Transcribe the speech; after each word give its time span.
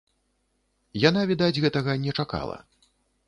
Яна, 1.09 1.21
відаць, 1.31 1.61
гэтага 1.67 1.91
не 2.09 2.17
чакала. 2.23 2.57